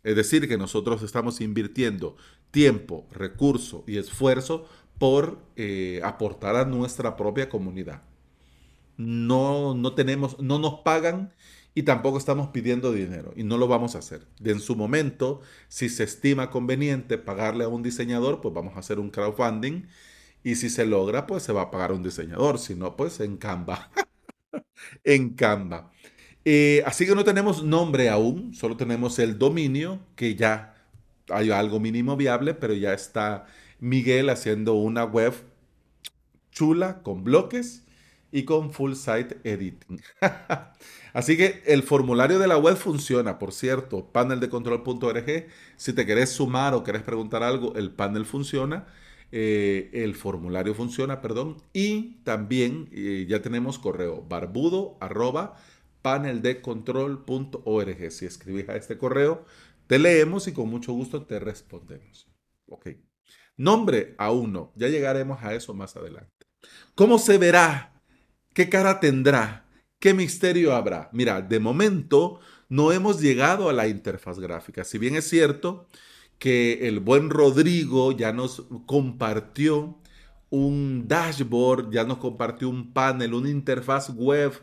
Es 0.02 0.16
decir, 0.16 0.48
que 0.48 0.58
nosotros 0.58 1.04
estamos 1.04 1.42
invirtiendo 1.42 2.16
tiempo, 2.52 3.06
recurso 3.12 3.84
y 3.86 3.98
esfuerzo 3.98 4.66
por 4.98 5.40
eh, 5.58 6.00
aportar 6.06 6.56
a 6.56 6.64
nuestra 6.64 7.18
propia 7.18 7.50
comunidad. 7.50 8.04
No, 8.96 9.76
no 9.76 9.92
tenemos, 9.94 10.40
no 10.40 10.58
nos 10.58 10.76
pagan 10.86 11.34
y 11.74 11.84
tampoco 11.84 12.18
estamos 12.18 12.48
pidiendo 12.48 12.94
dinero 12.94 13.34
y 13.36 13.44
no 13.44 13.58
lo 13.58 13.68
vamos 13.68 13.94
a 13.94 14.00
hacer. 14.00 14.26
En 14.42 14.62
su 14.62 14.78
momento, 14.78 15.42
si 15.68 15.90
se 15.90 16.06
estima 16.06 16.50
conveniente 16.50 17.18
pagarle 17.18 17.66
a 17.66 17.68
un 17.68 17.84
diseñador, 17.84 18.40
pues 18.40 18.54
vamos 18.54 18.78
a 18.78 18.80
hacer 18.80 19.00
un 19.00 19.10
crowdfunding 19.10 19.84
y 20.46 20.56
si 20.58 20.70
se 20.70 20.86
logra, 20.86 21.26
pues 21.26 21.42
se 21.42 21.52
va 21.52 21.64
a 21.64 21.72
pagar 21.72 21.92
un 21.92 22.04
diseñador, 22.04 22.60
si 22.60 22.76
no, 22.76 22.96
pues 22.96 23.20
en 23.20 23.36
Canva. 23.36 23.90
en 25.04 25.30
Canva. 25.34 25.92
Eh, 26.46 26.84
así 26.86 27.08
que 27.08 27.16
no 27.16 27.24
tenemos 27.24 27.64
nombre 27.64 28.10
aún, 28.10 28.54
solo 28.54 28.78
tenemos 28.78 29.18
el 29.18 29.40
dominio, 29.40 30.02
que 30.16 30.36
ya 30.36 30.76
hay 31.32 31.50
algo 31.50 31.80
mínimo 31.80 32.16
viable, 32.16 32.54
pero 32.54 32.76
ya 32.76 32.94
está 32.94 33.48
Miguel 33.80 34.30
haciendo 34.30 34.76
una 34.76 35.04
web 35.04 35.34
chula 36.52 37.02
con 37.02 37.24
bloques 37.24 37.84
y 38.32 38.46
con 38.46 38.72
full 38.72 38.94
site 38.94 39.40
editing. 39.44 40.00
Así 41.14 41.38
que 41.38 41.64
el 41.66 41.82
formulario 41.82 42.38
de 42.38 42.48
la 42.48 42.60
web 42.60 42.78
funciona, 42.78 43.40
por 43.40 43.52
cierto, 43.52 44.12
paneldecontrol.org. 44.12 45.48
Si 45.76 45.94
te 45.94 46.06
querés 46.06 46.34
sumar 46.34 46.76
o 46.76 46.84
querés 46.84 47.02
preguntar 47.02 47.42
algo, 47.42 47.74
el 47.76 47.90
panel 47.90 48.28
funciona. 48.28 48.86
Eh, 49.32 49.90
el 49.94 50.16
formulario 50.16 50.74
funciona, 50.74 51.22
perdón. 51.22 51.58
Y 51.74 52.22
también 52.24 52.90
eh, 52.92 53.26
ya 53.28 53.42
tenemos 53.42 53.80
correo 53.80 54.22
barbudo 54.22 54.98
arroba 55.02 55.56
paneldecontrol.org. 56.02 58.12
Si 58.12 58.26
escribís 58.26 58.70
a 58.70 58.76
este 58.76 58.98
correo, 58.98 59.46
te 59.88 60.00
leemos 60.00 60.48
y 60.48 60.54
con 60.54 60.70
mucho 60.70 60.94
gusto 60.94 61.26
te 61.26 61.40
respondemos. 61.40 62.28
Ok. 62.68 62.90
Nombre 63.58 64.16
aún 64.18 64.54
no. 64.54 64.74
Ya 64.76 64.90
llegaremos 64.90 65.44
a 65.44 65.54
eso 65.54 65.74
más 65.74 65.96
adelante. 65.96 66.32
¿Cómo 66.96 67.20
se 67.20 67.38
verá? 67.38 68.02
¿Qué 68.54 68.70
cara 68.70 69.00
tendrá? 69.00 69.66
¿Qué 70.00 70.14
misterio 70.14 70.76
habrá? 70.76 71.10
Mira, 71.14 71.42
de 71.42 71.60
momento 71.60 72.40
no 72.70 72.92
hemos 72.92 73.22
llegado 73.22 73.70
a 73.70 73.74
la 73.74 73.88
interfaz 73.88 74.40
gráfica. 74.40 74.84
Si 74.84 74.98
bien 74.98 75.16
es 75.16 75.28
cierto 75.28 75.88
que 76.40 76.88
el 76.88 77.00
buen 77.00 77.30
Rodrigo 77.30 78.12
ya 78.12 78.32
nos 78.32 78.64
compartió 78.86 79.98
un 80.50 81.08
dashboard, 81.08 81.92
ya 81.92 82.04
nos 82.04 82.18
compartió 82.20 82.70
un 82.70 82.94
panel, 82.94 83.34
una 83.34 83.50
interfaz 83.50 84.10
web 84.12 84.54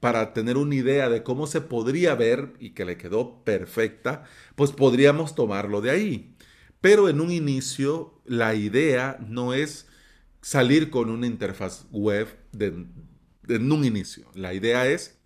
para 0.00 0.32
tener 0.32 0.56
una 0.56 0.74
idea 0.74 1.08
de 1.08 1.22
cómo 1.22 1.46
se 1.46 1.60
podría 1.60 2.14
ver 2.14 2.54
y 2.58 2.70
que 2.70 2.84
le 2.84 2.96
quedó 2.96 3.44
perfecta, 3.44 4.24
pues 4.56 4.72
podríamos 4.72 5.34
tomarlo 5.34 5.80
de 5.80 5.90
ahí. 5.90 6.34
Pero 6.80 7.08
en 7.08 7.20
un 7.20 7.30
inicio, 7.30 8.20
la 8.24 8.54
idea 8.54 9.18
no 9.20 9.52
es 9.52 9.86
salir 10.40 10.90
con 10.90 11.10
una 11.10 11.26
interfaz 11.26 11.86
web 11.90 12.28
de, 12.52 12.86
en 13.48 13.72
un 13.72 13.84
inicio. 13.84 14.30
La 14.34 14.54
idea 14.54 14.86
es 14.86 15.18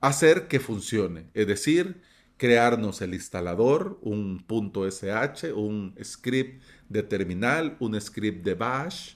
hacer 0.00 0.48
que 0.48 0.60
funcione, 0.60 1.28
es 1.34 1.46
decir, 1.46 2.00
crearnos 2.44 3.00
el 3.00 3.14
instalador, 3.14 3.98
un 4.02 4.44
.sh, 4.46 5.50
un 5.54 5.94
script 6.04 6.62
de 6.90 7.02
terminal, 7.02 7.74
un 7.80 7.98
script 7.98 8.44
de 8.44 8.52
bash, 8.52 9.14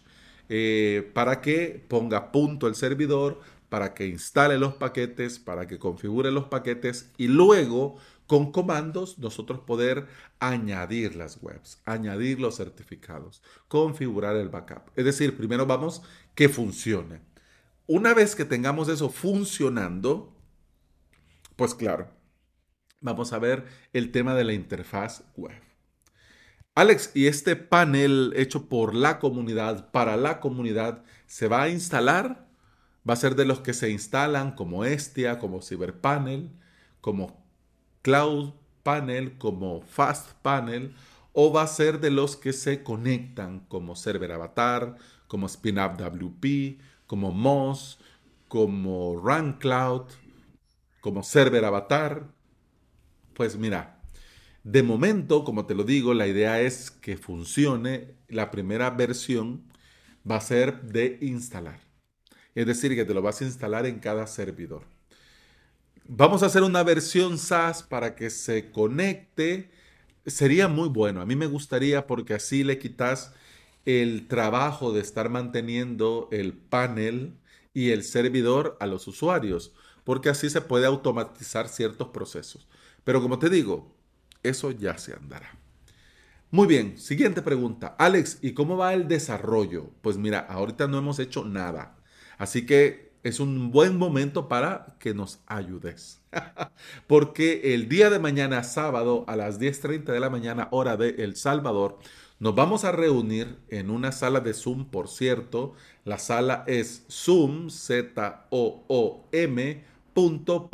eh, 0.49 1.11
para 1.13 1.43
que 1.43 1.85
ponga 1.89 2.33
punto 2.33 2.67
el 2.67 2.75
servidor, 2.75 3.39
para 3.69 3.93
que 3.93 4.07
instale 4.07 4.57
los 4.57 4.77
paquetes, 4.77 5.39
para 5.39 5.67
que 5.67 5.79
configure 5.79 6.31
los 6.31 6.47
paquetes 6.47 7.11
y 7.19 7.29
luego 7.29 7.97
con 8.27 8.51
comandos 8.51 9.19
nosotros 9.19 9.61
poder 9.61 10.07
añadir 10.41 11.15
las 11.15 11.39
webs, 11.43 11.83
añadir 11.85 12.41
los 12.41 12.57
certificados, 12.57 13.43
configurar 13.69 14.37
el 14.37 14.49
backup. 14.49 14.91
Es 14.97 15.05
decir, 15.05 15.37
primero 15.37 15.67
vamos 15.67 16.01
que 16.35 16.49
funcione. 16.49 17.21
Una 17.87 18.15
vez 18.15 18.35
que 18.35 18.47
tengamos 18.47 18.89
eso 18.89 19.11
funcionando, 19.11 20.33
pues 21.57 21.75
claro, 21.75 22.17
vamos 23.01 23.33
a 23.33 23.39
ver 23.39 23.65
el 23.93 24.11
tema 24.11 24.35
de 24.35 24.45
la 24.45 24.53
interfaz 24.53 25.25
web. 25.37 25.61
Alex, 26.75 27.11
¿y 27.15 27.27
este 27.27 27.57
panel 27.57 28.33
hecho 28.37 28.69
por 28.69 28.95
la 28.95 29.19
comunidad, 29.19 29.91
para 29.91 30.17
la 30.17 30.41
comunidad, 30.41 31.03
se 31.27 31.49
va 31.49 31.63
a 31.63 31.69
instalar? 31.69 32.49
va 33.09 33.15
a 33.15 33.17
ser 33.17 33.37
de 33.37 33.45
los 33.45 33.61
que 33.61 33.73
se 33.73 33.91
instalan 33.91 34.53
como 34.53 34.85
Estia, 34.85 35.39
como 35.39 35.63
CyberPanel, 35.63 36.51
como 37.01 37.43
Cloud 38.03 38.53
Panel, 38.83 39.39
como 39.39 39.81
Fast 39.83 40.33
Panel, 40.43 40.95
o 41.33 41.53
va 41.53 41.63
a 41.63 41.67
ser 41.67 42.01
de 42.01 42.11
los 42.11 42.37
que 42.37 42.53
se 42.53 42.83
conectan 42.83 43.61
como 43.61 43.97
Server 43.97 44.33
Avatar, 44.33 44.97
como 45.27 45.49
SpinUp 45.49 45.97
WP, 45.97 46.81
como 47.07 47.33
Moz, 47.33 47.99
como 48.49 49.17
Run 49.17 49.55
Cloud, 49.55 50.03
como 51.01 51.23
Server 51.23 51.65
Avatar. 51.65 52.27
Pues 53.39 53.57
mira, 53.57 54.03
de 54.65 54.83
momento, 54.83 55.45
como 55.45 55.65
te 55.65 55.77
lo 55.77 55.85
digo, 55.85 56.13
la 56.13 56.27
idea 56.27 56.61
es 56.61 56.91
que 56.91 57.17
funcione. 57.17 58.17
La 58.27 58.51
primera 58.51 58.91
versión 58.91 59.63
va 60.29 60.39
a 60.39 60.41
ser 60.41 60.83
de 60.83 61.19
instalar. 61.23 61.79
Es 62.57 62.67
decir, 62.67 62.97
que 62.97 63.05
te 63.05 63.15
lo 63.15 63.23
vas 63.23 63.41
a 63.41 63.45
instalar 63.45 63.87
en 63.87 64.01
cada 64.01 64.27
servidor. 64.27 64.83
Vamos 66.09 66.43
a 66.43 66.47
hacer 66.47 66.65
una 66.65 66.83
versión 66.83 67.39
SaaS 67.39 67.85
para 67.85 68.17
que 68.17 68.29
se 68.29 68.73
conecte. 68.73 69.71
Sería 70.27 70.67
muy 70.67 70.89
bueno. 70.89 71.21
A 71.21 71.27
mí 71.27 71.37
me 71.37 71.47
gustaría 71.47 72.09
porque 72.09 72.35
así 72.35 72.65
le 72.65 72.81
quitas 72.81 73.33
el 73.85 74.27
trabajo 74.27 74.93
de 74.93 75.01
estar 75.01 75.29
manteniendo 75.31 76.29
el 76.33 76.55
panel 76.55 77.39
y 77.73 77.91
el 77.91 78.03
servidor 78.03 78.77
a 78.81 78.87
los 78.89 79.07
usuarios, 79.07 79.73
porque 80.03 80.29
así 80.29 80.51
se 80.51 80.61
puede 80.61 80.87
automatizar 80.87 81.69
ciertos 81.69 82.09
procesos. 82.09 82.67
Pero 83.05 83.23
como 83.23 83.39
te 83.39 83.49
digo, 83.49 83.95
eso 84.43 84.71
ya 84.71 84.99
se 84.99 85.15
andará. 85.15 85.59
Muy 86.51 86.67
bien, 86.67 86.99
siguiente 86.99 87.43
pregunta. 87.43 87.95
Alex, 87.99 88.39
¿y 88.41 88.53
cómo 88.53 88.77
va 88.77 88.95
el 88.95 89.07
desarrollo? 89.07 89.91
Pues 90.01 90.17
mira, 90.17 90.39
ahorita 90.41 90.87
no 90.87 90.99
hemos 90.99 91.19
hecho 91.19 91.45
nada. 91.45 91.99
Así 92.39 92.65
que 92.65 93.13
es 93.23 93.41
un 93.41 93.71
buen 93.71 93.99
momento 93.99 94.49
para 94.49 94.97
que 94.99 95.13
nos 95.13 95.41
ayudes. 95.47 96.23
Porque 97.07 97.75
el 97.75 97.89
día 97.89 98.11
de 98.11 98.19
mañana, 98.19 98.63
sábado, 98.65 99.25
a 99.29 99.37
las 99.37 99.61
10.30 99.61 100.05
de 100.13 100.21
la 100.21 100.31
mañana, 100.31 100.69
hora 100.71 100.97
de 100.97 101.11
El 101.19 101.37
Salvador, 101.37 101.99
nos 102.39 102.55
vamos 102.55 102.85
a 102.85 102.93
reunir 102.93 103.59
en 103.69 103.91
una 103.91 104.13
sala 104.13 104.41
de 104.41 104.55
Zoom, 104.55 104.87
por 104.91 105.09
cierto. 105.09 105.75
La 106.05 106.19
sala 106.19 106.65
es 106.67 107.05
Zoom, 107.11 107.69
Z-O-O-M, 107.71 108.25
punto. 110.15 110.71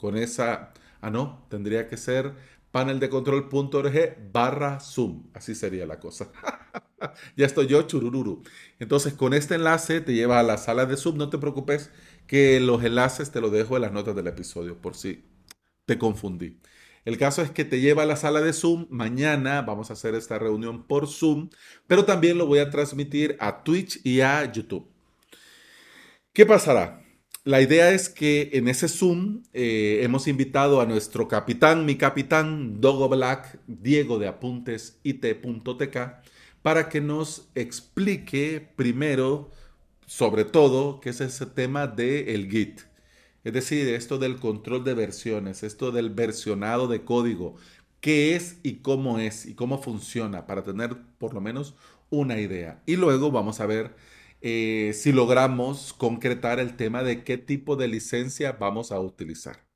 Con 0.00 0.16
esa, 0.16 0.72
ah 1.02 1.10
no, 1.10 1.46
tendría 1.50 1.86
que 1.88 1.96
ser 1.98 2.32
paneldecontrol.org 2.70 4.16
barra 4.32 4.80
Zoom. 4.80 5.24
Así 5.34 5.54
sería 5.54 5.86
la 5.86 6.00
cosa. 6.00 6.30
ya 7.36 7.46
estoy 7.46 7.66
yo, 7.66 7.82
churururu. 7.82 8.42
Entonces, 8.78 9.12
con 9.14 9.34
este 9.34 9.56
enlace 9.56 10.00
te 10.00 10.14
lleva 10.14 10.40
a 10.40 10.42
la 10.42 10.56
sala 10.56 10.86
de 10.86 10.96
Zoom. 10.96 11.18
No 11.18 11.28
te 11.28 11.38
preocupes 11.38 11.90
que 12.26 12.60
los 12.60 12.82
enlaces 12.82 13.30
te 13.30 13.40
los 13.40 13.52
dejo 13.52 13.76
en 13.76 13.82
las 13.82 13.92
notas 13.92 14.16
del 14.16 14.28
episodio, 14.28 14.80
por 14.80 14.94
si 14.94 15.24
te 15.84 15.98
confundí. 15.98 16.58
El 17.04 17.18
caso 17.18 17.42
es 17.42 17.50
que 17.50 17.64
te 17.64 17.80
lleva 17.80 18.04
a 18.04 18.06
la 18.06 18.16
sala 18.16 18.40
de 18.40 18.52
Zoom. 18.52 18.86
Mañana 18.90 19.62
vamos 19.62 19.90
a 19.90 19.94
hacer 19.94 20.14
esta 20.14 20.38
reunión 20.38 20.84
por 20.86 21.08
Zoom, 21.08 21.50
pero 21.86 22.04
también 22.04 22.38
lo 22.38 22.46
voy 22.46 22.60
a 22.60 22.70
transmitir 22.70 23.36
a 23.40 23.64
Twitch 23.64 24.00
y 24.04 24.20
a 24.22 24.50
YouTube. 24.50 24.86
¿Qué 26.32 26.46
pasará? 26.46 27.02
La 27.44 27.60
idea 27.60 27.90
es 27.90 28.08
que 28.08 28.50
en 28.52 28.68
ese 28.68 28.88
Zoom 28.88 29.42
eh, 29.52 30.00
hemos 30.02 30.28
invitado 30.28 30.80
a 30.80 30.86
nuestro 30.86 31.26
capitán, 31.28 31.86
mi 31.86 31.96
capitán, 31.96 32.80
Dogo 32.80 33.08
Black, 33.08 33.58
Diego 33.66 34.18
de 34.18 34.28
Apuntes 34.28 34.98
IT.tk, 35.04 35.96
para 36.62 36.88
que 36.88 37.00
nos 37.00 37.48
explique 37.54 38.60
primero, 38.76 39.50
sobre 40.06 40.44
todo, 40.44 41.00
qué 41.00 41.10
es 41.10 41.20
ese 41.22 41.46
tema 41.46 41.86
del 41.86 42.28
el 42.28 42.50
Git. 42.50 42.82
Es 43.44 43.54
decir, 43.54 43.88
esto 43.88 44.18
del 44.18 44.36
control 44.36 44.84
de 44.84 44.94
versiones, 44.94 45.62
esto 45.62 45.92
del 45.92 46.10
versionado 46.10 46.88
de 46.88 47.04
código, 47.04 47.56
qué 48.00 48.36
es 48.36 48.58
y 48.62 48.76
cómo 48.76 49.18
es 49.18 49.46
y 49.46 49.54
cómo 49.54 49.82
funciona, 49.82 50.46
para 50.46 50.62
tener 50.62 50.96
por 51.18 51.32
lo 51.34 51.40
menos 51.40 51.74
una 52.10 52.38
idea. 52.38 52.82
Y 52.86 52.96
luego 52.96 53.30
vamos 53.30 53.60
a 53.60 53.66
ver 53.66 53.94
eh, 54.40 54.92
si 54.94 55.12
logramos 55.12 55.92
concretar 55.92 56.58
el 56.60 56.76
tema 56.76 57.02
de 57.02 57.24
qué 57.24 57.38
tipo 57.38 57.76
de 57.76 57.88
licencia 57.88 58.52
vamos 58.52 58.92
a 58.92 59.00
utilizar. 59.00 59.66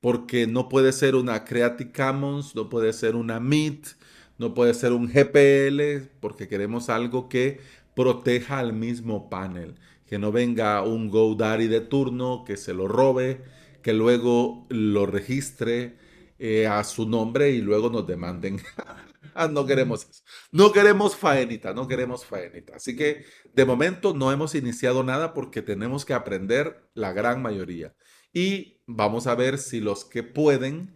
Porque 0.00 0.46
no 0.46 0.68
puede 0.68 0.92
ser 0.92 1.14
una 1.14 1.44
Creative 1.44 1.92
Commons, 1.92 2.54
no 2.54 2.68
puede 2.68 2.92
ser 2.92 3.16
una 3.16 3.36
MIT, 3.38 3.88
no 4.38 4.54
puede 4.54 4.74
ser 4.74 4.92
un 4.92 5.08
GPL, 5.08 6.08
porque 6.20 6.48
queremos 6.48 6.88
algo 6.90 7.28
que 7.28 7.60
proteja 7.94 8.58
al 8.58 8.72
mismo 8.72 9.28
panel. 9.30 9.76
Que 10.06 10.18
no 10.18 10.32
venga 10.32 10.82
un 10.82 11.10
GoDaddy 11.10 11.66
de 11.68 11.80
turno, 11.80 12.44
que 12.44 12.56
se 12.56 12.74
lo 12.74 12.88
robe, 12.88 13.42
que 13.82 13.92
luego 13.94 14.66
lo 14.68 15.06
registre 15.06 15.96
eh, 16.38 16.66
a 16.66 16.84
su 16.84 17.08
nombre 17.08 17.50
y 17.50 17.60
luego 17.62 17.90
nos 17.90 18.06
demanden. 18.06 18.60
Ah, 19.34 19.48
no 19.48 19.66
queremos. 19.66 20.24
No 20.52 20.72
queremos 20.72 21.16
faenita, 21.16 21.72
no 21.72 21.88
queremos 21.88 22.24
faenita. 22.24 22.76
Así 22.76 22.96
que 22.96 23.24
de 23.52 23.64
momento 23.64 24.14
no 24.14 24.32
hemos 24.32 24.54
iniciado 24.54 25.02
nada 25.02 25.34
porque 25.34 25.62
tenemos 25.62 26.04
que 26.04 26.14
aprender 26.14 26.88
la 26.94 27.12
gran 27.12 27.42
mayoría. 27.42 27.94
Y 28.32 28.82
vamos 28.86 29.26
a 29.26 29.34
ver 29.34 29.58
si 29.58 29.80
los 29.80 30.04
que 30.04 30.22
pueden, 30.22 30.94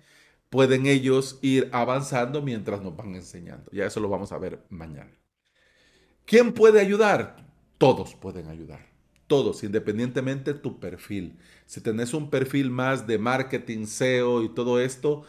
pueden 0.50 0.86
ellos 0.86 1.38
ir 1.42 1.68
avanzando 1.72 2.42
mientras 2.42 2.82
nos 2.82 2.96
van 2.96 3.14
enseñando. 3.14 3.70
Ya 3.72 3.86
eso 3.86 4.00
lo 4.00 4.08
vamos 4.08 4.32
a 4.32 4.38
ver 4.38 4.64
mañana. 4.68 5.16
¿Quién 6.26 6.52
puede 6.52 6.80
ayudar? 6.80 7.46
Todos 7.78 8.14
pueden 8.14 8.48
ayudar 8.48 8.89
todos, 9.30 9.62
independientemente 9.62 10.54
de 10.54 10.58
tu 10.58 10.80
perfil. 10.80 11.38
Si 11.64 11.80
tenés 11.80 12.14
un 12.14 12.30
perfil 12.30 12.68
más 12.68 13.06
de 13.06 13.16
marketing, 13.16 13.86
SEO 13.86 14.42
y 14.42 14.48
todo 14.48 14.80
esto, 14.80 15.22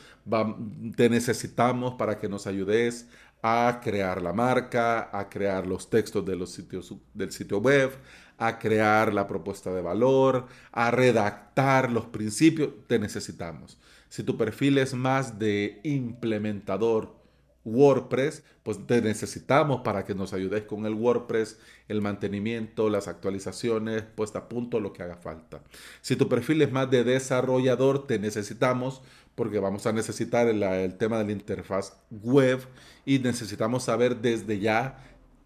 te 0.95 1.07
necesitamos 1.07 1.93
para 1.93 2.17
que 2.19 2.27
nos 2.27 2.47
ayudes 2.47 3.07
a 3.43 3.79
crear 3.83 4.19
la 4.19 4.33
marca, 4.33 5.15
a 5.15 5.29
crear 5.29 5.67
los 5.67 5.87
textos 5.91 6.25
de 6.25 6.35
los 6.35 6.49
sitios, 6.49 6.95
del 7.13 7.31
sitio 7.31 7.59
web, 7.59 7.91
a 8.39 8.57
crear 8.57 9.13
la 9.13 9.27
propuesta 9.27 9.71
de 9.71 9.83
valor, 9.83 10.47
a 10.71 10.89
redactar 10.89 11.91
los 11.91 12.07
principios, 12.07 12.71
te 12.87 12.97
necesitamos. 12.97 13.77
Si 14.09 14.23
tu 14.23 14.35
perfil 14.35 14.79
es 14.79 14.95
más 14.95 15.37
de 15.37 15.79
implementador, 15.83 17.20
WordPress, 17.63 18.43
pues 18.63 18.85
te 18.87 19.01
necesitamos 19.01 19.81
para 19.81 20.03
que 20.05 20.15
nos 20.15 20.33
ayudes 20.33 20.63
con 20.63 20.85
el 20.85 20.93
WordPress, 20.93 21.59
el 21.87 22.01
mantenimiento, 22.01 22.89
las 22.89 23.07
actualizaciones, 23.07 24.03
puesta 24.03 24.39
a 24.39 24.49
punto, 24.49 24.79
lo 24.79 24.93
que 24.93 25.03
haga 25.03 25.17
falta. 25.17 25.61
Si 26.01 26.15
tu 26.15 26.27
perfil 26.27 26.61
es 26.61 26.71
más 26.71 26.89
de 26.89 27.03
desarrollador, 27.03 28.07
te 28.07 28.19
necesitamos 28.19 29.01
porque 29.35 29.59
vamos 29.59 29.85
a 29.85 29.93
necesitar 29.93 30.47
el, 30.47 30.97
tema 30.97 31.17
de 31.19 31.25
la 31.25 31.31
interfaz 31.31 31.93
web 32.09 32.59
y 33.05 33.19
necesitamos 33.19 33.83
saber 33.83 34.17
desde 34.17 34.59
ya 34.59 35.03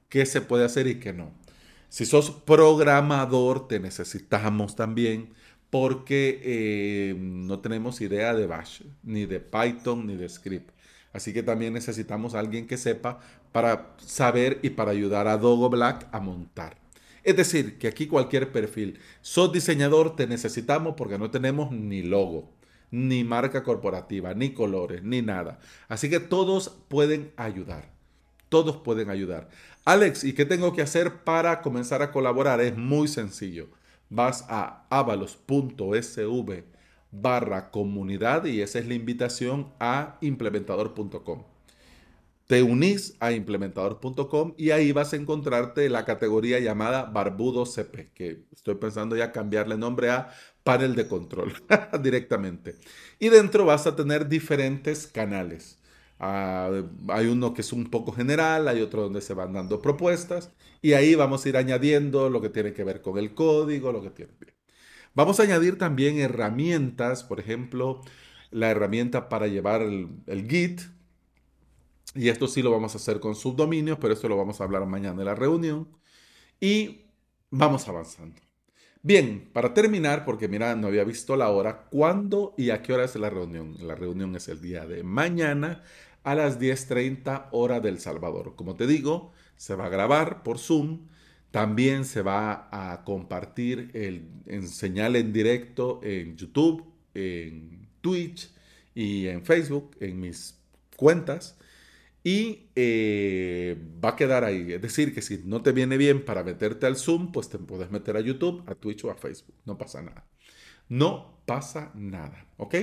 qué 0.09 0.25
se 0.25 0.41
puede 0.41 0.65
hacer 0.65 0.87
y 0.87 0.99
qué 0.99 1.13
no. 1.13 1.31
Si 1.89 2.05
sos 2.05 2.31
programador, 2.31 3.67
te 3.67 3.79
necesitamos 3.79 4.75
también 4.75 5.33
porque 5.69 6.41
eh, 6.43 7.15
no 7.17 7.59
tenemos 7.59 8.01
idea 8.01 8.33
de 8.33 8.47
Bash, 8.47 8.81
ni 9.03 9.25
de 9.25 9.39
Python, 9.39 10.07
ni 10.07 10.15
de 10.15 10.27
Script. 10.29 10.74
Así 11.15 11.31
que 11.31 11.43
también 11.43 11.71
necesitamos 11.71 12.35
a 12.35 12.39
alguien 12.39 12.67
que 12.67 12.75
sepa 12.75 13.21
para 13.53 13.95
saber 13.99 14.59
y 14.63 14.71
para 14.71 14.91
ayudar 14.91 15.29
a 15.29 15.37
Dogo 15.37 15.69
Black 15.69 16.09
a 16.11 16.19
montar. 16.19 16.75
Es 17.23 17.37
decir, 17.37 17.77
que 17.77 17.87
aquí 17.87 18.07
cualquier 18.07 18.51
perfil. 18.51 18.99
Sos 19.21 19.53
diseñador, 19.53 20.17
te 20.17 20.27
necesitamos 20.27 20.95
porque 20.97 21.17
no 21.17 21.31
tenemos 21.31 21.71
ni 21.71 22.01
logo, 22.01 22.51
ni 22.91 23.23
marca 23.23 23.63
corporativa, 23.63 24.33
ni 24.33 24.53
colores, 24.53 25.03
ni 25.03 25.21
nada. 25.21 25.59
Así 25.87 26.09
que 26.09 26.19
todos 26.19 26.67
pueden 26.89 27.31
ayudar. 27.37 27.89
Todos 28.49 28.75
pueden 28.75 29.09
ayudar. 29.09 29.47
Alex, 29.85 30.25
¿y 30.25 30.33
qué 30.33 30.43
tengo 30.43 30.73
que 30.73 30.81
hacer 30.81 31.23
para 31.23 31.61
comenzar 31.61 32.01
a 32.01 32.11
colaborar? 32.11 32.59
Es 32.59 32.75
muy 32.75 33.07
sencillo. 33.07 33.69
Vas 34.09 34.45
a 34.49 34.85
avalos.sv 34.89 36.74
barra 37.21 37.71
comunidad 37.71 38.45
y 38.45 38.61
esa 38.61 38.79
es 38.79 38.87
la 38.87 38.93
invitación 38.93 39.73
a 39.79 40.17
implementador.com. 40.21 41.43
Te 42.47 42.61
unís 42.61 43.15
a 43.19 43.31
implementador.com 43.31 44.53
y 44.57 44.69
ahí 44.69 44.91
vas 44.91 45.13
a 45.13 45.15
encontrarte 45.15 45.89
la 45.89 46.05
categoría 46.05 46.59
llamada 46.59 47.05
Barbudo 47.05 47.65
CP, 47.65 48.11
que 48.13 48.45
estoy 48.51 48.75
pensando 48.75 49.15
ya 49.15 49.31
cambiarle 49.31 49.77
nombre 49.77 50.11
a 50.11 50.29
panel 50.63 50.95
de 50.95 51.07
control 51.07 51.53
directamente. 52.03 52.75
Y 53.19 53.29
dentro 53.29 53.65
vas 53.65 53.87
a 53.87 53.95
tener 53.95 54.27
diferentes 54.29 55.07
canales. 55.07 55.79
Ah, 56.19 56.71
hay 57.09 57.27
uno 57.27 57.53
que 57.53 57.61
es 57.61 57.73
un 57.73 57.89
poco 57.89 58.11
general, 58.11 58.67
hay 58.67 58.81
otro 58.81 59.01
donde 59.03 59.21
se 59.21 59.33
van 59.33 59.53
dando 59.53 59.81
propuestas 59.81 60.51
y 60.81 60.93
ahí 60.93 61.15
vamos 61.15 61.45
a 61.45 61.49
ir 61.49 61.57
añadiendo 61.57 62.29
lo 62.29 62.41
que 62.41 62.49
tiene 62.49 62.73
que 62.73 62.83
ver 62.83 63.01
con 63.01 63.17
el 63.17 63.33
código, 63.33 63.91
lo 63.91 64.01
que 64.01 64.11
tiene 64.11 64.33
que 64.37 64.45
ver. 64.45 64.54
Vamos 65.15 65.39
a 65.39 65.43
añadir 65.43 65.77
también 65.77 66.19
herramientas, 66.19 67.23
por 67.23 67.39
ejemplo, 67.39 68.01
la 68.51 68.69
herramienta 68.69 69.29
para 69.29 69.47
llevar 69.47 69.81
el, 69.81 70.47
Git. 70.49 70.81
Y 72.13 72.27
esto 72.27 72.47
sí 72.47 72.61
lo 72.61 72.71
vamos 72.71 72.93
a 72.95 72.97
hacer 72.97 73.21
con 73.21 73.33
subdominios, 73.33 73.97
pero 73.99 74.13
esto 74.13 74.27
lo 74.27 74.35
vamos 74.35 74.59
a 74.59 74.65
hablar 74.65 74.85
mañana 74.85 75.21
en 75.21 75.25
la 75.25 75.35
reunión. 75.35 75.87
Y 76.59 77.05
vamos 77.49 77.87
avanzando. 77.87 78.41
Bien, 79.01 79.49
para 79.53 79.73
terminar, 79.73 80.25
porque 80.25 80.49
mira, 80.49 80.75
no 80.75 80.87
había 80.87 81.03
visto 81.05 81.37
la 81.37 81.49
hora, 81.49 81.85
¿cuándo 81.89 82.53
y 82.57 82.71
a 82.71 82.81
qué 82.81 82.91
hora 82.91 83.05
es 83.05 83.15
la 83.15 83.29
reunión? 83.29 83.75
La 83.79 83.95
reunión 83.95 84.35
es 84.35 84.49
el 84.49 84.59
día 84.59 84.85
de 84.85 85.03
mañana 85.03 85.83
a 86.23 86.35
las 86.35 86.59
10.30 86.59 87.49
hora 87.51 87.79
del 87.79 87.99
Salvador. 87.99 88.55
Como 88.55 88.75
te 88.75 88.85
digo, 88.85 89.31
se 89.55 89.75
va 89.75 89.85
a 89.85 89.89
grabar 89.89 90.43
por 90.43 90.57
Zoom 90.57 91.07
también 91.55 92.03
se 92.03 92.21
va 92.21 92.67
a 92.69 93.05
compartir 93.05 93.89
el, 93.93 94.27
en 94.45 94.67
señal 94.67 95.15
en 95.15 95.31
directo 95.31 96.01
en 96.03 96.35
YouTube, 96.35 96.83
en 97.13 97.87
Twitch 98.01 98.51
y 98.93 99.27
en 99.27 99.45
Facebook, 99.45 99.95
en 100.01 100.19
mis 100.19 100.59
cuentas. 100.97 101.57
Y 102.25 102.67
eh, 102.75 103.77
va 104.03 104.09
a 104.09 104.15
quedar 104.17 104.43
ahí. 104.43 104.73
Es 104.73 104.81
decir, 104.81 105.15
que 105.15 105.21
si 105.21 105.43
no 105.45 105.61
te 105.61 105.71
viene 105.71 105.95
bien 105.95 106.25
para 106.25 106.43
meterte 106.43 106.87
al 106.87 106.97
Zoom, 106.97 107.31
pues 107.31 107.47
te 107.47 107.57
puedes 107.57 107.89
meter 107.89 108.17
a 108.17 108.19
YouTube, 108.19 108.61
a 108.67 108.75
Twitch 108.75 109.05
o 109.05 109.11
a 109.11 109.15
Facebook. 109.15 109.55
No 109.63 109.77
pasa 109.77 110.01
nada. 110.01 110.27
No 110.89 111.39
pasa 111.45 111.93
nada. 111.95 112.47
¿Ok? 112.57 112.75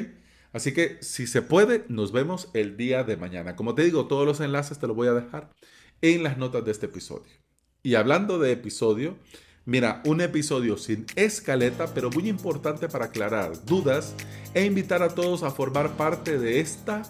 Así 0.54 0.72
que 0.72 0.96
si 1.02 1.26
se 1.26 1.42
puede, 1.42 1.84
nos 1.88 2.10
vemos 2.10 2.48
el 2.54 2.78
día 2.78 3.04
de 3.04 3.18
mañana. 3.18 3.54
Como 3.54 3.74
te 3.74 3.84
digo, 3.84 4.06
todos 4.06 4.24
los 4.26 4.40
enlaces 4.40 4.78
te 4.78 4.86
los 4.86 4.96
voy 4.96 5.08
a 5.08 5.12
dejar 5.12 5.50
en 6.00 6.22
las 6.22 6.38
notas 6.38 6.64
de 6.64 6.70
este 6.70 6.86
episodio. 6.86 7.42
Y 7.84 7.96
hablando 7.96 8.38
de 8.38 8.52
episodio, 8.52 9.16
mira, 9.64 10.02
un 10.04 10.20
episodio 10.20 10.76
sin 10.76 11.04
escaleta, 11.16 11.92
pero 11.92 12.10
muy 12.10 12.28
importante 12.28 12.88
para 12.88 13.06
aclarar 13.06 13.64
dudas 13.64 14.14
e 14.54 14.64
invitar 14.64 15.02
a 15.02 15.08
todos 15.08 15.42
a 15.42 15.50
formar 15.50 15.96
parte 15.96 16.38
de 16.38 16.60
esta 16.60 17.02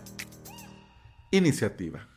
iniciativa. 1.31 2.09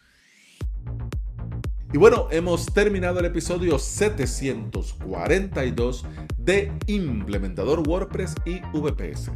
Y 1.96 1.98
bueno, 1.98 2.28
hemos 2.30 2.66
terminado 2.66 3.22
el 3.22 3.26
episodio 3.26 3.80
742 3.80 6.06
de 6.38 6.74
Implementador 6.88 7.88
WordPress 7.88 8.36
y 8.44 8.60
VPS. 8.74 9.32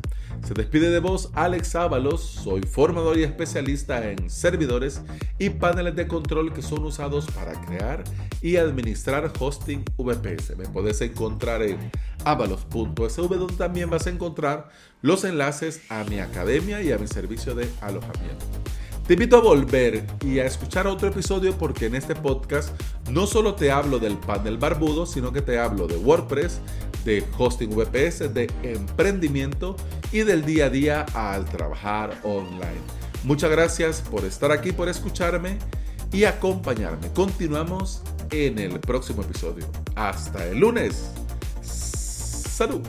Se 0.46 0.54
despide 0.54 0.90
de 0.90 1.00
vos 1.00 1.32
Alex 1.36 1.76
Ábalos, 1.76 2.22
soy 2.22 2.64
formador 2.64 3.18
y 3.18 3.24
especialista 3.24 4.12
en 4.12 4.30
servidores 4.30 5.02
y 5.38 5.52
paneles 5.52 5.96
de 5.96 6.10
control 6.10 6.52
que 6.52 6.62
son 6.62 6.84
usados 6.84 7.28
para 7.28 7.54
crear 7.62 8.04
y 8.42 8.58
administrar 8.58 9.32
hosting 9.40 9.86
VPS. 9.98 10.58
Me 10.58 10.68
puedes 10.68 11.00
encontrar 11.00 11.62
en 11.62 11.78
avalos.sv 12.26 13.38
donde 13.38 13.56
también 13.56 13.90
vas 13.90 14.06
a 14.06 14.10
encontrar 14.10 14.68
los 15.02 15.24
enlaces 15.24 15.80
a 15.88 16.04
mi 16.04 16.20
academia 16.20 16.82
y 16.82 16.92
a 16.92 16.98
mi 16.98 17.08
servicio 17.08 17.56
de 17.56 17.70
alojamiento. 17.80 18.46
Te 19.10 19.14
invito 19.14 19.38
a 19.38 19.42
volver 19.42 20.06
y 20.24 20.38
a 20.38 20.46
escuchar 20.46 20.86
otro 20.86 21.08
episodio 21.08 21.58
porque 21.58 21.88
en 21.88 21.96
este 21.96 22.16
podcast 22.16 22.80
no 23.10 23.26
solo 23.26 23.56
te 23.56 23.72
hablo 23.72 23.98
del 23.98 24.20
panel 24.20 24.60
barbudo, 24.60 25.08
sino 25.08 25.34
que 25.34 25.42
te 25.42 25.58
hablo 25.58 25.88
de 25.88 25.96
WordPress, 25.96 26.62
de 27.06 27.26
hosting 27.36 27.72
VPS, 27.72 28.32
de 28.32 28.52
emprendimiento 28.62 29.76
y 30.12 30.20
del 30.20 30.46
día 30.46 30.66
a 30.66 30.70
día 30.70 31.06
al 31.16 31.46
trabajar 31.46 32.20
online. 32.22 32.78
Muchas 33.24 33.50
gracias 33.50 34.02
por 34.02 34.26
estar 34.26 34.52
aquí, 34.52 34.74
por 34.74 34.88
escucharme 34.90 35.58
y 36.12 36.26
acompañarme. 36.26 37.12
Continuamos 37.12 38.04
en 38.30 38.60
el 38.60 38.80
próximo 38.80 39.24
episodio. 39.24 39.66
Hasta 39.96 40.46
el 40.46 40.60
lunes. 40.60 41.10
Salud. 41.64 42.82